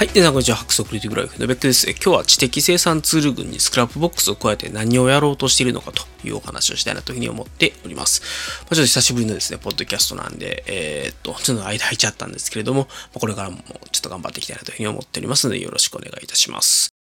[0.00, 0.10] はい。
[0.14, 0.56] 皆さん、こんにちは。
[0.56, 1.86] Hacks for Creative Life の beck です。
[1.90, 8.22] 今日は知的生産ツール群に Scrapbox を加えて何をやろうとしているのかというお話をしたいなというふうに思っております。
[8.62, 13.58] まあ、ちょっと久しぶりのですね、ポッドキャストなんで、えー、っと、ちょっと間入っちゃったんですけれども、これからも
[13.92, 16.99] ちょっと頑張っていきたいなというふうに思っておりますので、よろしくお願いいたします。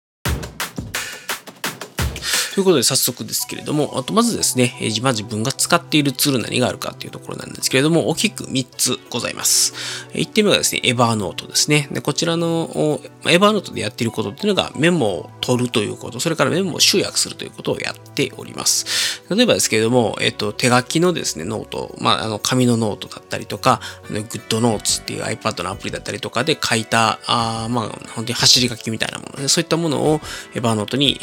[2.54, 9.74] ということで早速ですけれども、あとまずですね、えま自分が使っているツール何があるかっていうところなんですけれども、大きく3つございます。
[10.14, 11.88] 1点目がですね、 Evernote ですね。
[11.92, 19.24] でこちらの Evernote でやっていることっていうのがメモを取るということ、それからメモを集約するということをやっております。
[19.30, 23.80] 例えばですけれども、えっと、手書きのですね、ノート、まあ、あの、紙のノートだったりとか、
[24.10, 30.20] GoodNotes っていう iPad のアプリだったりとかで書いた、あまあ、本当に走り書きみたいなもの、ね、そういったものを
[30.54, 31.18] Evernote に、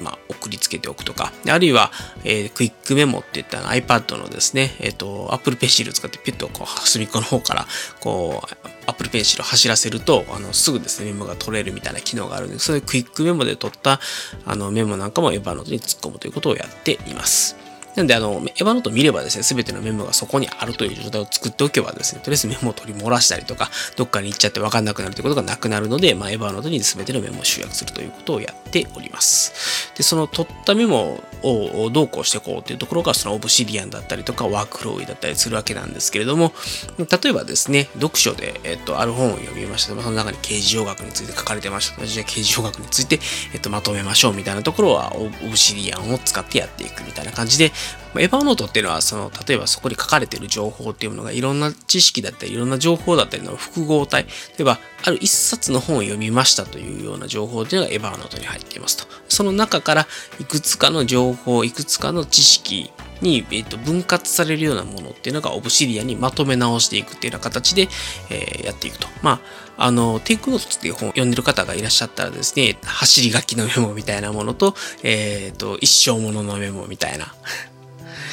[0.00, 1.90] まあ、送りつつけておくとか、あるいは、
[2.24, 7.66] えー、クイックメモっていったの iPad のですね、えっ、ー、と、Apple Pencil 使ってピュッとこう、隅っこの方から、
[8.00, 13.98] こう、Apple Pencil を走らせると、あの、すぐですね、メモが取れるみたいな機能があるんで、そういうクイックメモで取った、
[14.44, 17.67] あの、メモなんかもエヴァノートに突っ込むということをやっています。
[17.98, 29.92] なんで、あの、エヴァノート見ればですね、すべてのメモがそこにあるという状態を作っておけばですね、とりあえずメモを取り漏らしたりとか、どっかに行っちゃって分かんなくなるということがなくなるので、まあ、エヴァノートにすべてのメモを集約するということをやっております。
[29.96, 36.52] で、その取ったメモをどうこうしていこうというところが、そのオブシディアンだったりとか、ワークフローイだったりするわけなんですけれども、
[36.98, 39.88] 例えばですね、読書で、えっと、ある本を読みました。
[39.88, 42.06] その中に刑事洋学について書かれてました。
[42.06, 43.18] じゃあ刑事洋学について、
[43.52, 47.72] えっと、まとめましょうみたいなところは、オブシディアンを使ってやっていくみたいな感じで、
[48.14, 54.24] エヴァノートっていうのは、その、例えばそこに書かれている情報っていうものがいろんな知識だったり、いろんな情報だったりの複合体。
[54.24, 59.06] 例えば、ある一冊の本を読みましたというような情報っていうのがエヴァノートに入っていますと。
[59.28, 60.06] その中から
[60.40, 67.88] いくつかの情報、いくつかの知識に、えー、と分割されるようなものっていうのがオブシリアにまとめ直していくっていうような形で、
[68.30, 69.06] えー、やっていくと。
[69.22, 69.40] ま
[69.76, 77.34] あ、あの、テイクノートっていう本を読んでる方がいらっしゃったらですね、走り書きのメモみたいなものと、えっ、ー、と、一生もののメモみたいな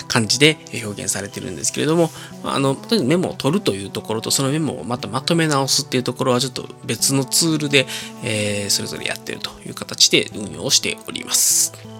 [0.07, 2.09] 感じで表現されてるんですけれども、
[2.43, 7.85] あの、とにかくメモを取るというところと、そのメモをまたまとめ直すっていうところはちょっと別のツールで、
[8.23, 11.94] えー、それぞれやってるという形で運用しております。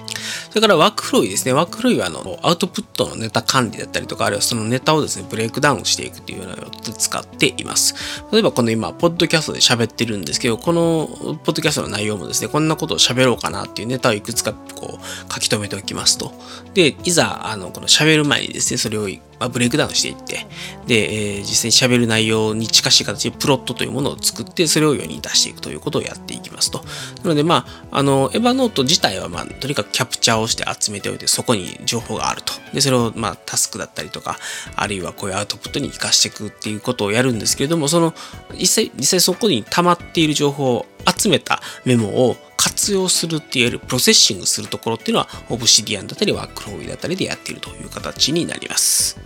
[0.49, 1.53] それから WorkFlowy ですね。
[1.53, 7.95] WorkFlowy はあのアウトプットのネタ管理だったりとか、あるいはそのネタをですね、ブレイクダウンしていくというようなのを使っています。
[8.31, 11.09] 例えばこの今、ポッドキャストで喋ってるんですけど、この
[11.43, 16.31] ポッドキャストの内容もですね、こんなことを喋ろうかなっていうネタをいくつかこう書き留めておきますと。
[16.73, 19.07] で、いざ、あの、この喋る前にですね、それを
[19.39, 20.47] まあ、ブレイクダウンしていって、
[20.87, 26.83] で、えー、実際に喋る内容に近しい形でプロットというものを作って、それを世に出していくということをやっていきますと。
[27.23, 32.53] なので、まあ、あの、エヴァノート自体は、まあ、とにかくキャプチャーをして集めておいて、そこに情報があると。
[32.73, 34.37] で、それを、まあ、タスクだったりとか、
[34.75, 38.13] あるいはこういうアウトプットに活かしていくっていうことをやるんですけれども、その、
[38.57, 49.19] 実際、実際そこに溜まっている情報を集めたメモを活用するっていわゆるプロセッシングするところっていうのは、オブシディアンだったり、ワークローイだったりでやっているという形になります。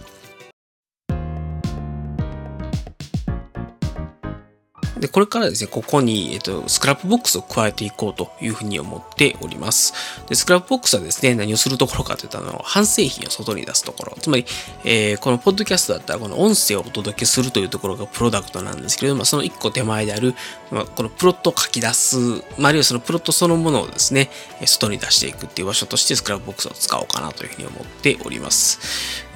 [5.00, 9.94] で、これからですね、ここに、えっと、 Scrapbox を加えていこうというふうに思っております。
[10.28, 14.18] で、 Scrapbox はですね、何をするところかといったの半製品を外に出すところ。
[14.20, 14.46] つまり、
[14.84, 20.36] えー、このポッドキャストだったら、この音声をお届けするというところがプロダクトなんですけれども、その一個手前である、
[20.70, 22.18] まあ、このプロットを書き出す、
[22.58, 24.30] まあ、あるいはそのプロットそのものをですね、
[24.66, 28.80] 外に出していくっていう場所として Scrapbox を使おうかなというふうに思っております。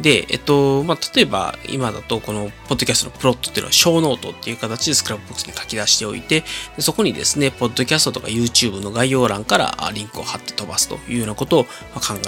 [0.01, 6.43] で、えっと、まあ、例えば、今だと、このポッドキャストのプロットっていうのは、ショーノートっていう形で Scrapbox に書き出しておいて、
[6.79, 11.69] そこにですね、ポッドキャストとか YouTube の概要欄からリンクを貼って飛ばすというようなことを考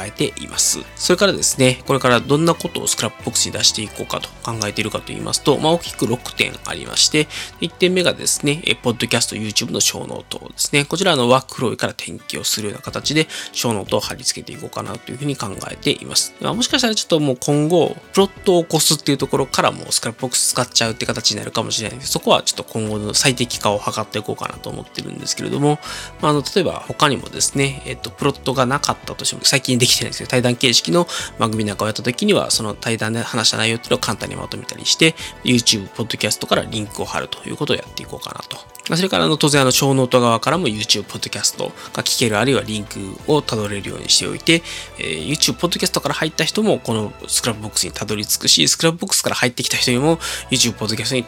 [0.05, 0.79] えています。
[0.95, 7.27] それからですね、これからどんなことを Scrapbox に出していこうかと考えているかと言いますと、まあ、大きく6点ありまして、
[7.61, 16.33] 1点目がですね、ポッドキャスト YouTube のショーノートですね、こちらの WorkFlowy から転記をするような形でショーノートを貼り付けていこうかなというふうに考えています。
[16.41, 25.79] まあ、もしかしたらちょっともう今後、プロットを起こすっていうところからもう Scrapbox 使っちゃうって形になるかもしれないんで、そこはちょっと今後の最適化を図っていこうかなと思ってるんですけれども、
[26.21, 31.07] まあ、あの、例えば他にもですね、えっと、プロットがなかったとしても、最近できてないんですけど、対談形式の
[31.39, 38.75] 番組なんかをやった時には、その対談で話した内容っていうのを簡単にまとめたりして、YouTube、ポッドキャストからリンクを貼るということをやっていこうかなと。
[38.95, 44.61] それから、あの、当然、あの、ショーノート側からも YouTube、ポッドキャストが聞ける、あるいはリンクをたどれるようにしておいて、
[44.99, 50.17] えー、YouTube、ポッドキャストから入った人も、この Scrapbox にたどり着くし、 Scrapbox から入ってきた人にも、
[50.51, 51.23] YouTube、ポッドキャストに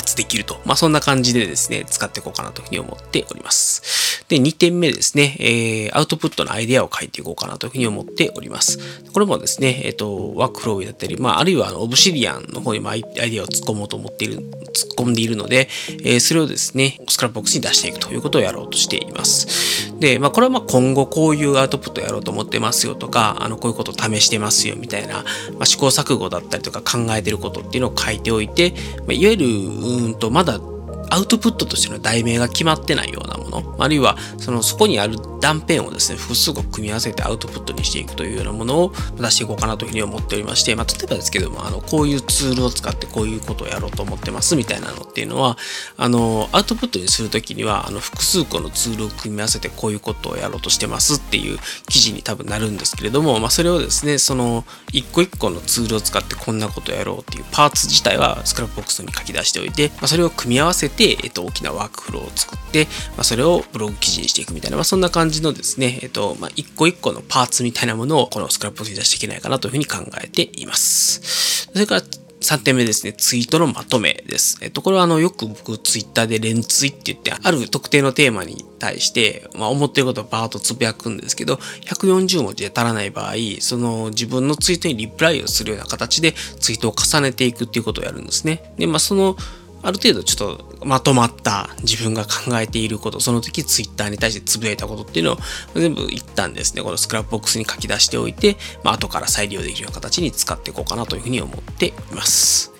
[0.00, 0.60] 達できると。
[0.64, 4.24] まあ、そんな感じでですね、使っていこうかなというふうに思っております。
[4.28, 8.78] で、2点目ですね、えー、アウトプットのアイデアを書いていこうかなというふうに思っております。
[9.12, 15.68] これもですね、えっ、ー、と、 WorkFlowy だったり、まあ、あるいはあの、 Obsidian の方にもアイデアを突っ込もうと思っている、突っ込んでいるので、
[16.04, 19.98] えー、それをですね、 Scrapbox に出していくということをやろうとしています。
[19.98, 30.60] で、まあ、これはまあ今後こういうアウトプットをやろうと思ってますよとか、あの、こういうことを試してますよみたいな、まあ、試行錯誤だったりとか考えてることっていうのを書いておいて、まあ、いわゆる、うんと、まだ
[31.10, 45.56] アウトプットとしての題名が決まってないようなもの、あるいはそのそこにある断片をですね、複数個組み合わせてアウトプットにしていくというようなものを出していこうかなというふうに思っておりまして、まあ、例えばですけども、あの、こういうツールを使ってこういうことをやろうと思ってますみたいなのっていうのは、
[45.96, 51.58] あの、アウトプットにするときには、あの、複数個のツールを組み合わせてこういうことをやろうとしてますっていう
[51.88, 62.84] 記事に多分なるんですけれども、まあ、それをですね、その、一個一個のツールを使ってこんなことをやろうっていうパーツ自体は Scrapboxに書き出しておいて、まあ、それを組み合わせて、えっと、大きなワークフローを作って、
[63.16, 71.68] まあ、それをブログ記事にしていくみたいな、まあ、そんな感じのですね、えっと、まあ、一個一個のパーツみたいなものをこのスクラップに出していけないかなというふうに考えています。
[71.72, 72.02] それから、
[72.40, 74.58] 3点目ですね、ツイートのまとめです。
[74.62, 88.72] えっと、これはあの、よく僕ツイッターで連ツイって言って、ある特定のテーマに対して、まあ、思ってることをバーッとつぶやくんですけど、140文字で足らない場合、その自分のツイートにリプライをするような形でツイートを重ねていくっていうことをやるんですね。
[88.78, 89.36] で、まあ、その、
[89.82, 95.38] ある程度ちょっとまとまった自分が考えていること、その時ツイッターに対してつぶやいたことっていうのを
[95.74, 102.77] 全部一旦ですね、この Scrapboxに書き出しておいて、まあ、後から再利用できるような形に使っていこうかなというふうに思っています。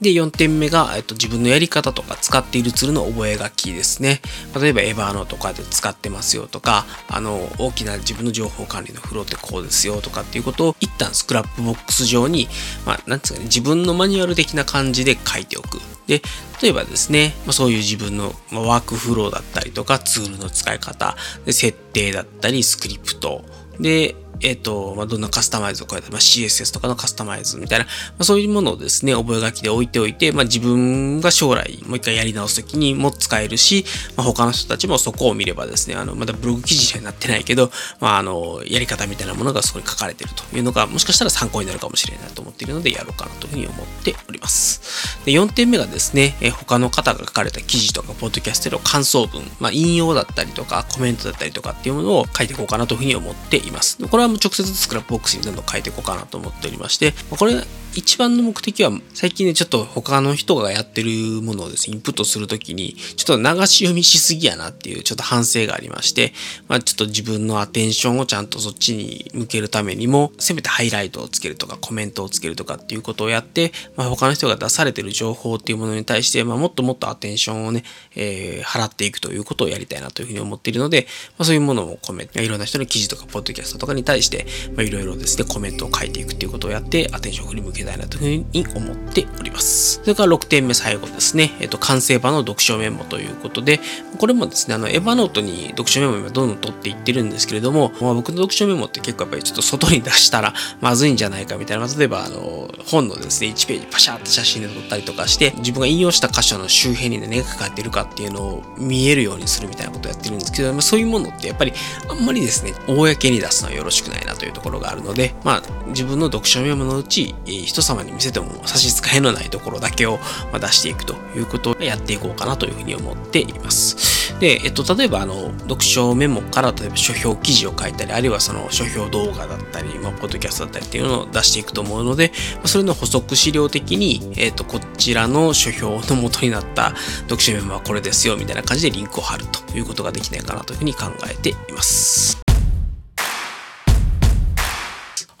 [0.00, 4.20] で、4点目が、えっと、自分のやり方とか使っているツールの覚書きですね。
[4.60, 12.48] 例えば、 Evernoteとかで使ってますよとか、あの、大きな自分の情報管理のフローってこうですよとかっていうことを、一旦 Scrapbox上に、
[12.84, 15.80] まあ、なんですかね、自分のマニュアル的な感じで書いておく。
[16.06, 16.20] で、
[16.60, 21.16] 例えばですね、まあ、そういう自分のワークフローだったりとか、ツールの使い方、
[21.46, 23.44] で設定だったり、スクリプト、
[23.80, 27.90] で、えっ、ー、と、まあ、どんなカスタマイズを加えた、まあ、CSS とかのカスタマイズみたいな、ま
[28.20, 33.84] あ、そういうものをですね、覚書で置いておいて、まあ、自分が将来もう一回やり直すときにも使えるし、
[34.16, 37.70] まあ、他の人たちもそこを見ればですね、あの、まだブログ記事にはなってないけど、
[38.00, 45.24] まあ、あの、やり方みたいなものがそこに書かれてるというのが、もしかしたら参考になるかもしれないと思っているので、やろうかなというふうに思っております。
[45.24, 53.98] で、4点目がですね、え他の方が書かれた記事とか、ポッドキャストの感想文、まあ、引用だったりとか、コメントだったりとかっていうものを書いていこうかなというふうに思っています。
[54.06, 57.54] これはも直接 Scrapboxにどんどん書いていこうかなと思っておりまして、これ
[57.96, 66.32] 一番の目的は、最近ね、ちょっと他の人がやってるものをですね、インプットするときに、ちょっと流し読みしすぎやなっていう、ちょっと反省がありまして、
[66.66, 77.84] まあちょっと自分のアテンションをちゃんとそっちに向けるためにも、せめてハイライトをつけるとか、コメントをつけるとかっていうことをやって、まあ他の人が出されてる情報っていうものに対して、まあもっともっとアテンションをね、
[78.16, 81.06] えー、払っていくということをやりたいなというふうに思っているので、
[81.38, 90.00] まあそういうものもコメント、いろんな人の記事とか、ポッドキャストとかに対して、まあいろいろですね、コメントを書いていくっていうことをやって、アテンションを振り向けたいなというふうに思っております。
[90.02, 91.52] それから6点目最後ですね。
[91.60, 93.80] えっと、完成版の読書メモということで、
[94.18, 111.72] これもですね、あの、エヴァノートに読書メモ今どんどん取っていってるんですけれども、まあ、僕の読書メモって結構やっぱりちょっと外に出したらまずいんじゃないかみたいな、例えばあの、本のですね、1ページパシャーって写真で撮ったりとかして、自分が引用した箇所の周辺に何が書かれてるかっていうのを見えるようにするみたいなことをやってるんですけど、まあ、そういうものってやっぱり
[112.08, 117.34] あんまりですね、公に出すのはよろしくないなというところがあるので、まあ、自分の読書メモのうち、
[117.74, 120.20] 人様に見せても差し支えのないところだけを
[120.52, 124.38] 出していくということをやっていこうかなというふうに思っています。
[124.38, 132.32] で、えっと、例えば、あの、読書メモから、例えば書評記事を書いたり、あるいはその書評動画だったり、まあ、ポッドキャストだったりっていうのを出していくと思うので、
[132.64, 142.43] それの補足資料的に、えっと、こちらの書評の元になった読書メモはこれですよ、みたいな感じでリンクを貼るということができないかなというふうに考えています。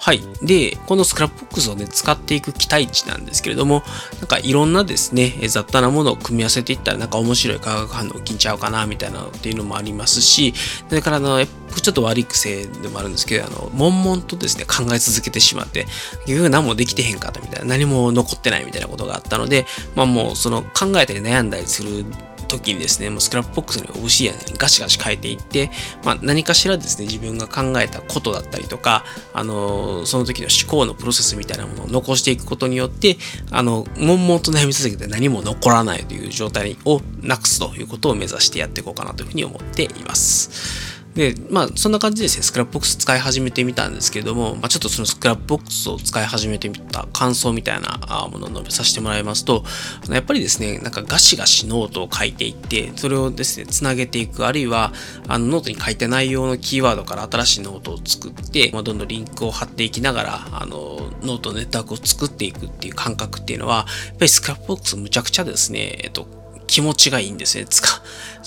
[0.04, 0.20] はい。
[0.42, 3.82] で、この Scrapboxをね、使っていく期待値なんですけれども、
[4.18, 10.52] なんかいろんなですね、雑多なものを組み合わせていったら、なんか面白い化学反応起きんちゃうかな、みたいなのっていうのもありますし、
[10.90, 11.42] それからあの、
[11.80, 15.86] ちょっと悪い癖でもあるんですけど、あの、悶々とですね、考え続けてしまって、
[16.26, 22.04] 結局何もできてへんかったみたいな、何も残ってないみたいなことがあったので、まあもうその考えたり悩んだりする
[22.44, 25.70] 時にですね、もうスクラップボックスに OC やにガシガシ変えていって、
[26.04, 33.16] まあ、何かしらですね、自分が考えたことだったりとか、あの、その時の思考のプロセスみたいなものを残していくことによって、
[33.50, 40.93] あの、悶々と悩み続けて何も残らないという状態をなくすということを目指してやっていこうかなというふうに思っています。
[41.14, 49.64] で、まあ、そんな感じでですね、 Scrapbox使い始めてみたんですけれども、まあ、ちょっとそのスクラップボックスを使い始めてみた感想みたいなものを述べさせてもらいますと、
[50.10, 54.92] やっぱりですね、なんかガシガシノートを書いていって、それをですね、つなげていく、あるいは、
[55.28, 66.43] あのノートに書いた内容のキーワードから新しいノートを作って、まあ、どんどんリンクを貼っていきながら、あの、ノートネットワークを作っていくっていう感覚っていうのは、やっぱり Scrapboxむちゃくちゃですね、えっと、
[66.74, 67.66] 気持ちがいいんですね。
[67.66, 67.86] 使、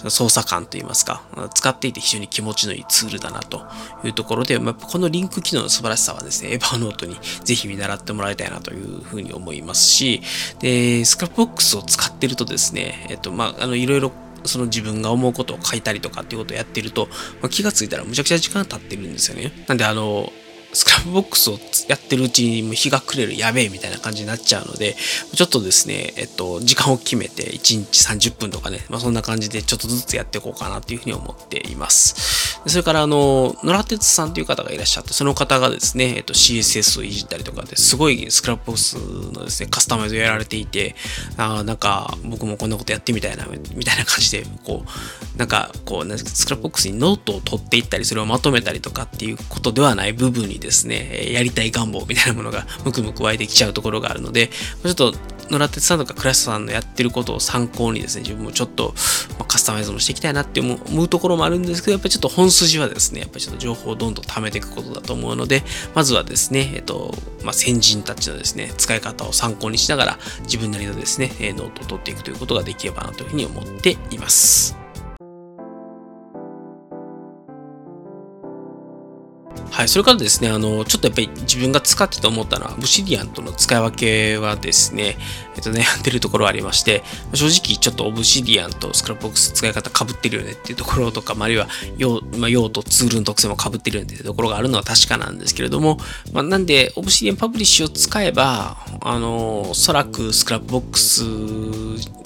[0.09, 1.21] 操作感といいますか、
[1.55, 3.65] 使っていて非常に気持ちのいいツールだなと
[4.03, 10.21] いうところで、まあ、このリンク機能の素晴らしさはですね、 Evernoteにぜひ見習ってもらいたいなというふうに思いますし、
[10.59, 14.11] で、 Scrapboxを使ってるとですね、えっと、まあ、あの、いろいろ
[14.43, 17.07] その自分が思うことを書いたりとかっていうことをやってると、
[17.41, 19.53] まあ、気がついたらむちゃくちゃ時間経ってるんですよね。
[19.67, 20.33] なんであの、
[20.73, 21.57] Scrapboxを
[21.87, 24.95] やってるうちにもう日が暮れるやべえみたいな感じになっちゃうので、
[25.33, 32.47] ちょっとですね、えっと、時間を決めて1日30分とかね、まあそんな感じでちょっとずつやっていこうかなというふうに思っています。
[32.65, 40.95] それからあの、野良鉄さんという方がいらっしゃって、その方がですね、えっと、CSS をいじったりとかですごい Scrapboxのですね、カスタマイズをやられていて、
[41.37, 43.45] あなんか僕もこんなことやってみたいな、
[43.75, 55.13] みたいな感じで、こう、なんかこう、 Scrapboxにノートを取っていったり、それをまとめたりとかっていうことではない部分にですね、やりたい願望みたいなものがムクムク湧いてきちゃうところがあるので、ちょっと
[55.49, 58.93] 野良鉄さんとか倉下さんのやってることを参考にですね、自分もちょっと
[59.47, 65.63] カスタマイズもしていきたいなって思うところもあるんですけど、やっぱりちょっと本筋はですね、やっぱりちょっと情報をどんどん貯めていくことだと思うので、
[65.95, 74.86] まずはですね、えっと、まあ、先人たちのですね、使い方を参考にしながら、自分なりのですね、ノートを取っていくということができればなというふうに思っています。
[79.71, 85.17] はい、それからですね、あの、ちょっとやっぱり自分が使ってて思ったのは、 Obsidianとの使い分けはですね、
[85.55, 95.97] えっと、悩んでるところはありまして、正直ちょっと Obsidianと Scrapbox使い方被ってるよねっていうところとか、まああるいは用、まあ、用とツールの特性も被ってるよねっていうところがあるのは確かなんですけれども、
[96.31, 101.23] まあ、なんで、 Obsidian Publishを使えば、あの、おそらく Scrapbox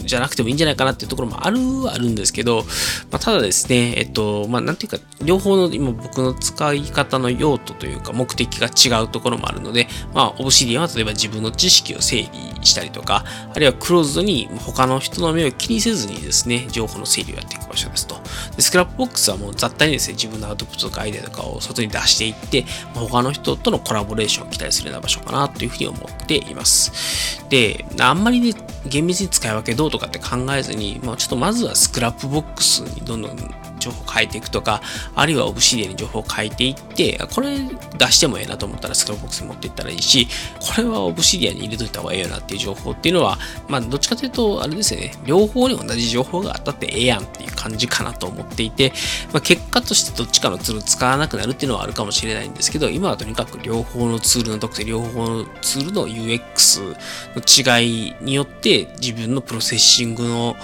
[0.06, 2.64] じゃなくてもいいんじゃないかなっていうところもあるはあるんですけど、
[3.12, 12.30] まあ、ただですね、えっと、まあ、なんていうか、両方の今僕の使い方のの用途というか目的が違うところもあるので、まあ、 Obsidianは例えば自分の知識を整理
[12.66, 13.24] したりとか、
[13.54, 18.16] あるいはクローズドに他の人の目を気にせずにですね、情報の整理をやっていく場所ですと。
[18.56, 27.46] で Scrapboxはもう雑多にですね、自分のアウトプットとかアイデアとかを外に出していって、他の人とのコラボレーションを期待するような場所かなというふうに思っています。
[27.50, 28.54] で、あんまりね、
[28.86, 33.38] 厳密に使い分けどうとかって考えずに、まあ、ちょっとまずは Scrapboxにどんどん
[33.82, 34.82] 情報を書いていくとか、
[35.16, 37.58] あるいは Obsidianに情報を書いていって、これ
[37.98, 40.28] 出してもええなと思ったら Scrapboxに持っていったらいいし、
[40.60, 48.94] これは Obsidianに入れといた方がええよなっていう情報っていうのは、まあどっちかというと、あれですよね、両方に同じ情報があったってええやんっていう感じかなと思っていて、
[49.34, 56.96] まあ、結果としてどっちかのツール使わなくなるっていうのはあるかもしれないんですけど、今はとにかく両方のツールの特性、両方のツールの UX
[57.36, 60.56] の違いによって自分のプロセッシングの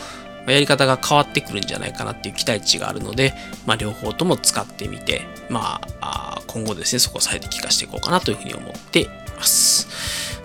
[0.48, 3.34] まやり方が変わってくるんじゃないかなっていう期待値があるので、
[3.66, 9.88] まあ、両方とも使ってみて、まあ、今後ですね、そこを最適化していこうかなというふうに思っています。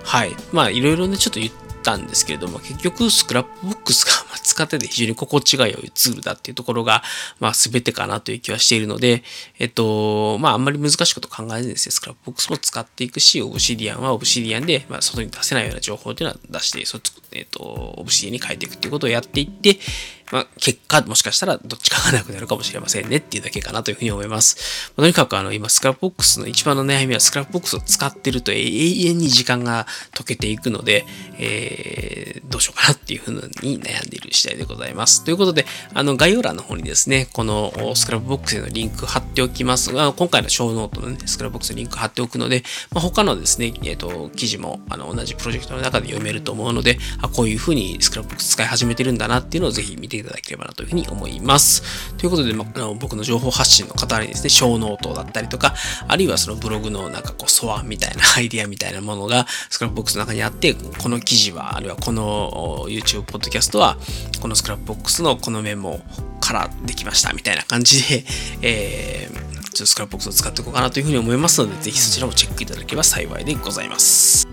[0.02, 0.34] はい。
[0.50, 1.52] まあ、いろいろね、ちょっと言っ
[1.84, 3.71] たんですけれども、結局、スクラップ
[4.42, 7.02] 使ってて非常に心地が良いツールだっていうところが、
[7.40, 9.22] まあ、全てかなという気はしているので、
[9.58, 16.98] えっと、まあ、あんまり難しいこと考えずにですね、 Scrapbox も使っていくし、 Obsidian は Obsidian で、まあ、外に出せないような情報っていうのは出して、そ
[17.32, 19.78] えっと、 Obsidian に変えていくっていうことをやっていって、
[20.32, 24.90] まあ、結果、もしかしたらどっちかがなくなるかもしれませんねっていうだけかなというふうに思います。
[24.96, 31.04] まあ、とにかくあの、今、 Scrapbox の一番の悩みは、 Scrapbox を使ってると永遠に時間が溶けていくので、
[31.38, 33.32] えー、どうしようかなっていうふう
[33.62, 35.24] に悩んでいる次第でございます。
[35.24, 52.14] ということで、あの、概要欄の方にですね、この Scrapbox へのリンク貼っておきますが、今回のショーノートのね、 Scrapbox のリンク貼っておくので、まあ、他のですね、えっ、ー、と、記事も、あの、同じプロジェクトの中で読めると思うので、あ、こういうふうに Scrapbox 使い始めてるんだなっていうのをぜひ見ていただければなというふうに思います。
[52.18, 55.74] ということで、まあ、の僕の情報発信の方にですね、ショーノートだったりとか、
[56.08, 62.41] あるいはそのブログのなんかこう、素案みたいなアイディアみたいなものが Scrapbox の中にあって、この記事は、あるいはこの
[62.88, 63.96] YouTube ポッドキャストは、
[64.40, 66.00] この Scrapbox のこのメモ
[66.40, 68.24] からできましたみたいな感じで、
[68.62, 74.51] えー、ちょっと Scrapbox を使っていこうかなというふうに思いますので、ぜひそちらもチェックいただければ幸いでございます。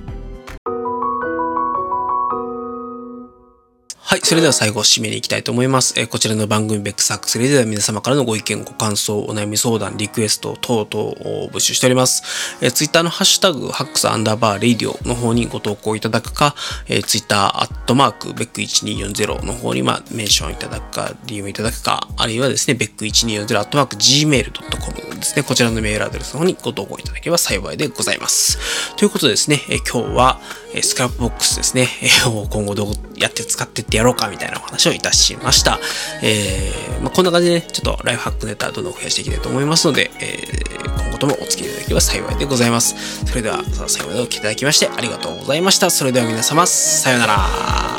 [4.10, 4.22] はい。
[4.22, 5.94] それでは最後、締めに行きたいと思います。
[5.96, 11.06] えー、こちらの番組ベックスハックスレディでは皆様からのご意見、ご感想、お悩み相談、リクエスト等々
[11.46, 12.58] を募集しております。
[12.60, 16.56] えー、ツイッターのハッシュタグ、 hacks アンダーバーレイディオの方にご投稿いただくか、
[16.88, 28.58] えー、ツイッターアットマーク、ベック1240の方に、まあ、メンションいただくか、DM いただくか、あるいはですね、ベック1240アットマーク、gmail.com ですね、こちらのメールアドレスの方にご投稿いただければ幸いでございます。
[28.96, 30.42] ということでですね、え今日は、
[30.74, 35.80] え Scrapbox ですね、 えを今後どうやって使ってってやろうかみたいなお話をいたしました。
[36.22, 42.96] えー、まあ、こんな感じでね、ちょっとライフハックネタどんどん増やしていきたいと思いますので、えー、今後ともお付き合いいただければ幸いでございます。
[43.26, 45.90] それでは、最後までお聴きいただきましてありがとうございました。
[45.90, 47.99] それでは皆様、さようなら。